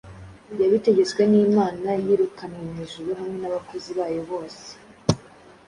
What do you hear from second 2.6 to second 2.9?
mu